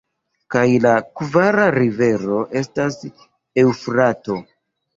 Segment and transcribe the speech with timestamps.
[0.53, 2.99] Kaj la kvara rivero estas
[3.69, 4.43] Eŭfrato.